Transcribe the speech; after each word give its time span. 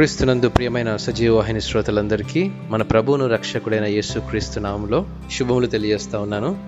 క్రీస్తునందు 0.00 0.48
ప్రియమైన 0.48 0.96
సజీవవాహిని 0.96 1.60
శ్రోతలందరికీ 1.60 2.50
మన 2.68 2.82
ప్రభువును 2.82 3.26
రక్షకుడైన 3.26 3.84
యేసు 3.84 4.18
క్రీస్తు 4.18 4.60
నామంలో 4.60 5.06
శుభములు 5.38 5.66
తెలియజేస్తా 5.66 6.18
ఉన్నాను. 6.18 6.58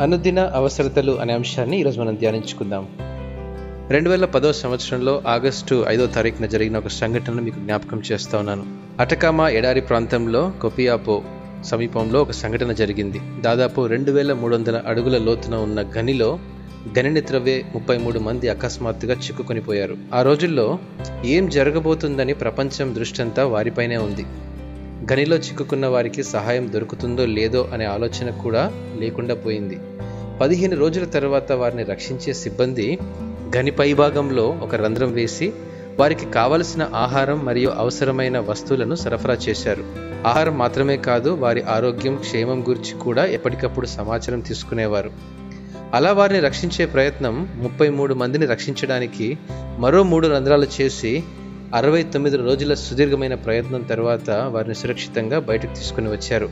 అనుదిన 0.00 0.40
అవసరతలు 0.40 1.12
అనే 1.12 1.32
అంశాన్ని 1.32 1.80
ఈరోజు 1.80 2.00
మనం 2.00 2.14
ధ్యానించుకుందాం. 2.14 2.88
రెండు 3.90 4.10
వేల 4.10 4.24
పదో 4.24 4.52
సంవత్సరంలో 4.52 5.22
ఆగస్టు 5.26 5.84
ఐదో 5.88 6.06
తారీఖున 6.06 6.46
జరిగిన 6.46 6.78
ఒక 6.78 6.88
సంఘటనను 6.88 7.42
మీకు 7.42 7.58
జ్ఞాపకం 7.58 8.02
చేస్తా 8.12 8.38
ఉన్నాను. 8.38 8.66
అటకామా 9.00 9.48
ఎడారి 9.48 9.80
ప్రాంతంలో 9.80 10.52
కొపియాపో 10.62 11.22
సమీపంలో 11.64 12.22
ఒక 12.22 12.30
సంఘటన 12.30 12.72
జరిగింది. 12.72 13.20
దాదాపు 13.40 13.86
రెండు 13.86 14.12
వేల 14.12 14.32
మూడు 14.32 14.56
వందల 14.56 14.82
అడుగుల 14.86 15.18
లోతున 15.18 15.54
ఉన్న 15.54 15.84
గనిలో 15.98 16.38
గనిని 16.98 17.20
త్రవ్వే 17.20 17.64
ముప్పై 17.74 17.98
మూడు 17.98 18.18
మంది 18.18 18.48
అకస్మాత్తుగా 18.48 19.14
చిక్కుకొనిపోయారు 19.14 19.96
ఆ 20.14 20.22
రోజుల్లో 20.22 20.78
ఏం 21.24 21.48
జరగబోతుందని 21.48 22.34
ప్రపంచం 22.34 22.94
దృష్టంతా 22.94 23.46
వారిపైనే 23.46 23.96
ఉంది. 23.96 24.22
గనిలో 25.12 25.36
చిక్కుకున్న 25.36 25.86
వారికి 25.86 26.22
సహాయం 26.22 26.72
దొరుకుతుందో 26.72 27.26
లేదో 27.26 27.68
అనే 27.72 27.84
ఆలోచన 27.84 28.30
కూడా 28.30 28.72
లేకుండా 28.98 29.34
పోయింది. 29.34 29.78
పదిహేను 30.40 30.76
రోజుల 30.76 31.04
తర్వాత 31.04 31.52
వారిని 31.52 31.82
రక్షించే 31.82 32.32
సిబ్బంది 32.32 32.98
గని 33.56 33.70
పైభాగంలో 33.70 34.48
ఒక 34.48 34.74
రంధ్రం 34.74 35.12
వేసి 35.12 35.52
వారికి 35.98 36.26
కావలసిన 36.26 36.90
ఆహారం 36.94 37.44
మరియు 37.44 37.70
అవసరమైన 37.70 38.38
వస్తువులను 38.38 38.94
సరఫరా 38.94 39.34
చేశారు. 39.34 39.84
ఆహారం 40.26 40.58
మాత్రమే 40.58 40.96
కాదు 40.96 41.30
వారి 41.30 41.62
ఆరోగ్యం 41.62 42.16
క్షేమం 42.16 42.62
గురించి 42.68 42.98
కూడా 42.98 43.24
ఎప్పటికప్పుడు 43.24 43.86
సమాచారం 43.86 44.40
తీసుకునేవారు. 44.40 45.39
అలా 45.94 46.12
వారిని 46.12 46.40
రక్షించే 46.40 46.86
ప్రయత్నం 46.86 47.48
ముప్పై 47.54 47.88
మూడు 47.88 48.14
మందిని 48.14 48.46
రక్షించడానికి 48.46 49.38
మరో 49.78 50.02
మూడు 50.02 50.28
రంధ్రాలు 50.28 50.66
చేసి 50.80 51.22
అరవై 51.74 52.02
తొమ్మిది 52.02 52.36
రోజుల 52.36 52.74
సుదీర్ఘమైన 52.74 53.34
ప్రయత్నం 53.34 53.80
తర్వాత 53.80 54.30
వారిని 54.30 54.74
సురక్షితంగా 54.74 55.38
బయటకు 55.38 55.74
తీసుకుని 55.74 56.08
వచ్చారు. 56.08 56.48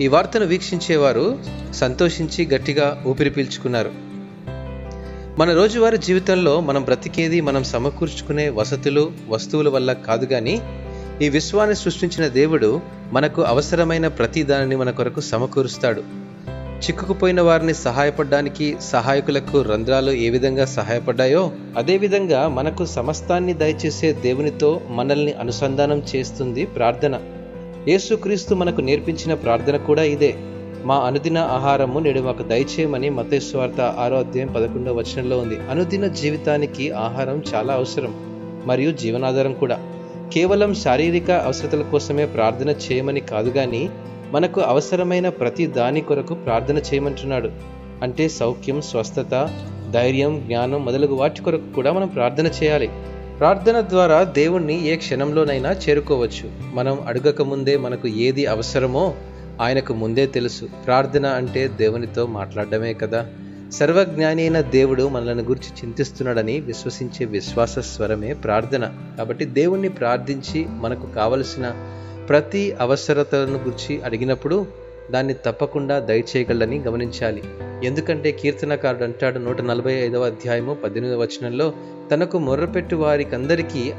ఈ 0.00 0.08
వార్తను 0.08 0.46
వీక్షించేవారు 0.46 1.38
సంతోషించి 1.74 2.46
గట్టిగా 2.46 3.02
ఊపిరి 3.06 3.30
పీల్చుకున్నారు. 3.30 3.90
మన 5.38 5.52
రోజువారీ 5.52 5.98
జీవితంలో 5.98 6.60
మనం 6.60 6.82
బ్రతికేది 6.82 7.40
మనం 7.40 7.64
సమకూర్చుకునే 7.64 8.48
వసతులు 8.48 9.12
వస్తువుల 9.28 9.68
వల్ల 9.68 9.92
కాదు 9.92 10.26
కానీ 10.26 10.62
ఈ 11.22 11.28
విశ్వాన్ని 11.28 11.76
సృష్టించిన 11.76 12.28
దేవుడు 12.28 12.80
మనకు 13.12 13.42
అవసరమైన 13.42 14.08
ప్రతి 14.08 14.42
దానిని 14.42 14.76
మన 14.76 14.90
కొరకు 14.90 15.20
సమకూరుస్తాడు. 15.20 16.27
చిక్కుకుపోయిన 16.78 17.40
వారిని 17.40 17.74
సహాయపడడానికి 17.74 18.76
సహాయకులకు 18.80 19.62
రంధ్రాలు 19.62 20.10
ఏ 20.10 20.30
విధంగా 20.30 20.64
సహాయపడ్డాయో 20.64 21.50
అదేవిధంగా 21.78 22.48
మనకు 22.48 22.84
సమస్తాన్ని 22.84 23.54
దయచేసే 23.54 24.12
దేవునితో 24.12 24.80
మనల్ని 24.88 25.32
అనుసంధానం 25.32 26.02
చేస్తుంది 26.16 26.66
ప్రార్థన. 26.66 27.20
యేసుక్రీస్తు 27.88 28.54
మనకు 28.54 28.80
నేర్పించిన 28.80 29.34
ప్రార్థన 29.34 29.76
కూడా 29.76 30.02
ఇదే. 30.02 30.34
మా 30.84 30.96
అనుదిన 30.96 31.38
ఆహారము 31.38 31.98
నేడు 31.98 32.20
మాకు 32.20 32.42
దయచేయమని 32.42 33.10
మతేశ్వార్త 33.10 33.80
ఆరో 33.80 34.18
అధ్యాయం 34.18 34.52
పదకొండవ 34.52 34.92
వచనంలో 34.92 35.38
ఉంది. 35.38 35.58
అనుదిన 35.70 36.06
జీవితానికి 36.06 36.90
ఆహారం 36.90 37.42
చాలా 37.54 37.74
అవసరం 37.74 38.14
మరియు 38.66 38.92
జీవనాధారం 38.92 39.52
కూడా. 39.52 39.78
కేవలం 40.34 40.74
శారీరక 40.74 41.30
అవసరతల 41.30 41.82
కోసమే 41.82 42.26
ప్రార్థన 42.26 42.68
చేయమని 42.68 43.20
కాదు 43.20 43.50
కానీ 43.50 43.90
మనకు 44.32 44.60
అవసరమైన 44.60 45.28
ప్రతి 45.28 45.66
దాని 45.66 46.00
కొరకు 46.00 46.34
ప్రార్థన 46.34 46.78
చేయమంటున్నాడు. 46.78 47.50
అంటే 48.02 48.28
సౌఖ్యం 48.28 48.80
స్వస్థత 48.80 49.50
ధైర్యం 49.90 50.42
జ్ఞానం 50.46 50.84
మొదలగు 50.84 51.14
వాటి 51.14 51.42
కొరకు 51.42 51.74
కూడా 51.74 51.92
మనం 51.92 52.06
ప్రార్థన 52.06 52.46
చేయాలి. 52.46 52.90
ప్రార్థన 53.38 53.80
ద్వారా 53.80 54.24
దేవుణ్ణి 54.24 54.86
ఏ 54.86 54.96
క్షణంలోనైనా 54.96 55.72
చేరుకోవచ్చు. 55.72 56.50
మనం 56.74 57.00
అడగక 57.06 57.42
ముందే 57.42 57.76
మనకు 57.76 58.08
ఏది 58.08 58.46
అవసరమో 58.46 59.14
ఆయనకు 59.60 59.94
ముందే 59.94 60.26
తెలుసు. 60.26 60.68
ప్రార్థన 60.86 61.26
అంటే 61.26 61.68
దేవునితో 61.68 62.26
మాట్లాడడమే 62.26 62.94
కదా. 62.94 63.26
సర్వజ్ఞాని 63.72 64.42
అయిన 64.42 64.60
దేవుడు 64.60 65.08
మనల్ని 65.08 65.44
గురించి 65.44 65.84
చింతిస్తున్నాడని 65.84 66.60
విశ్వసించే 66.60 67.26
విశ్వాస 67.26 67.78
స్వరమే 67.78 68.34
ప్రార్థన. 68.34 68.92
కాబట్టి 69.18 69.44
దేవుణ్ణి 69.44 69.88
ప్రార్థించి 69.88 70.66
మనకు 70.68 71.06
కావలసిన 71.06 71.72
ప్రతి 72.28 72.76
అవసరతలను 72.80 73.52
గురించి 73.52 74.02
అడిగినప్పుడు 74.02 74.66
దాన్ని 75.10 75.34
తప్పకుండా 75.34 75.98
దయచేయగలని 75.98 76.78
గమనించాలి. 76.78 77.42
ఎందుకంటే 77.84 78.32
కీర్తనకారుడు 78.32 79.04
అంటాడు 79.04 79.38
నూట 79.38 79.60
నలభై 79.60 79.92
ఐదవ 79.92 80.24
అధ్యాయము 80.24 80.74
పద్దెనిమిదవ 80.74 81.22
వచనంలో 81.22 81.72
తనకు 82.12 82.38
మొర్రపెట్టు 82.38 82.96
వారికందరికీ 82.96 83.92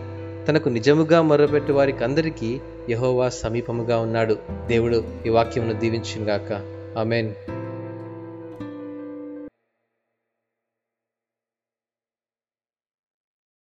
తనకు 0.47 0.69
నిజముగా 0.69 1.21
మొర్రపెట్టు 1.21 1.73
వారికందరికీ 1.73 2.59
యహోవా 2.89 3.29
సమీపముగా 3.29 3.99
ఉన్నాడు. 3.99 4.37
దేవుడు 4.67 5.03
ఈ 5.25 5.29
వాక్యమును 5.29 5.73
దీవించింగాక 5.73 6.61
ఆమెన్. 6.97 7.33